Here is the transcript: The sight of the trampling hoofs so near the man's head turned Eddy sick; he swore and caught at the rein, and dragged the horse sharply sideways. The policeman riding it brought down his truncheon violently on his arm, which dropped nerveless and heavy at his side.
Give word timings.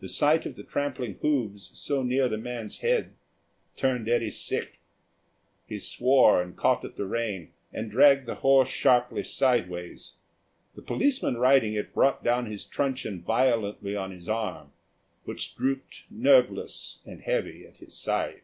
The 0.00 0.10
sight 0.10 0.44
of 0.44 0.56
the 0.56 0.62
trampling 0.62 1.14
hoofs 1.22 1.70
so 1.72 2.02
near 2.02 2.28
the 2.28 2.36
man's 2.36 2.80
head 2.80 3.14
turned 3.76 4.06
Eddy 4.06 4.30
sick; 4.30 4.78
he 5.66 5.78
swore 5.78 6.42
and 6.42 6.54
caught 6.54 6.84
at 6.84 6.96
the 6.96 7.06
rein, 7.06 7.52
and 7.72 7.90
dragged 7.90 8.26
the 8.26 8.34
horse 8.34 8.68
sharply 8.68 9.22
sideways. 9.22 10.16
The 10.74 10.82
policeman 10.82 11.38
riding 11.38 11.72
it 11.72 11.94
brought 11.94 12.22
down 12.22 12.44
his 12.44 12.66
truncheon 12.66 13.22
violently 13.22 13.96
on 13.96 14.10
his 14.10 14.28
arm, 14.28 14.72
which 15.24 15.56
dropped 15.56 16.02
nerveless 16.10 17.00
and 17.06 17.22
heavy 17.22 17.66
at 17.66 17.78
his 17.78 17.96
side. 17.96 18.42